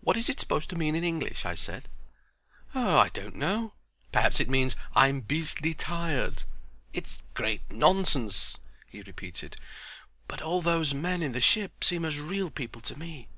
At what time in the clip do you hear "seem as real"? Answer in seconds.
11.84-12.50